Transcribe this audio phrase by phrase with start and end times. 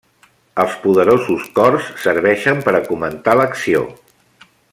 [0.61, 3.85] Els poderosos cors serveixen per a comentar l'acció.